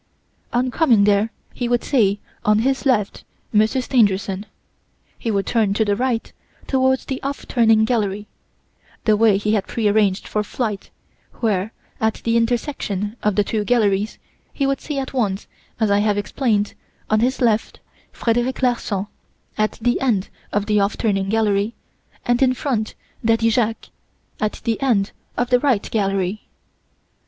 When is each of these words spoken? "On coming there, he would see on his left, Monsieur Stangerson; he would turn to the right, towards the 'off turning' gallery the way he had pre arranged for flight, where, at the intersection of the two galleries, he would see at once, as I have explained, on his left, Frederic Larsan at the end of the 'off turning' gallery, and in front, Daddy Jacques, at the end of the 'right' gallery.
"On 0.51 0.71
coming 0.71 1.03
there, 1.03 1.29
he 1.53 1.69
would 1.69 1.83
see 1.83 2.19
on 2.43 2.57
his 2.65 2.87
left, 2.87 3.23
Monsieur 3.53 3.81
Stangerson; 3.81 4.47
he 5.19 5.29
would 5.29 5.45
turn 5.45 5.75
to 5.75 5.85
the 5.85 5.95
right, 5.95 6.33
towards 6.65 7.05
the 7.05 7.21
'off 7.21 7.47
turning' 7.47 7.85
gallery 7.85 8.25
the 9.05 9.15
way 9.15 9.37
he 9.37 9.53
had 9.53 9.67
pre 9.67 9.87
arranged 9.87 10.27
for 10.27 10.41
flight, 10.43 10.89
where, 11.35 11.71
at 11.99 12.15
the 12.23 12.35
intersection 12.35 13.15
of 13.21 13.35
the 13.35 13.43
two 13.43 13.63
galleries, 13.63 14.17
he 14.51 14.65
would 14.65 14.81
see 14.81 14.97
at 14.97 15.13
once, 15.13 15.45
as 15.79 15.91
I 15.91 15.99
have 15.99 16.17
explained, 16.17 16.73
on 17.11 17.19
his 17.19 17.39
left, 17.39 17.79
Frederic 18.11 18.63
Larsan 18.63 19.05
at 19.55 19.73
the 19.79 20.01
end 20.01 20.29
of 20.51 20.65
the 20.65 20.79
'off 20.79 20.97
turning' 20.97 21.29
gallery, 21.29 21.75
and 22.25 22.41
in 22.41 22.55
front, 22.55 22.95
Daddy 23.23 23.51
Jacques, 23.51 23.89
at 24.39 24.61
the 24.63 24.81
end 24.81 25.11
of 25.37 25.51
the 25.51 25.59
'right' 25.59 25.91
gallery. 25.91 26.47